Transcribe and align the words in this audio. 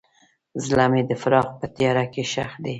زړه 0.65 0.85
مې 0.91 1.01
د 1.09 1.11
فراق 1.21 1.49
په 1.59 1.65
تیاره 1.75 2.05
کې 2.13 2.23
ښخ 2.31 2.51
دی. 2.63 2.69